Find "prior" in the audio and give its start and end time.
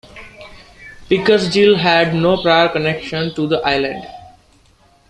2.41-2.69